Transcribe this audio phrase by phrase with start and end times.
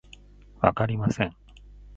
[0.61, 1.35] わかりません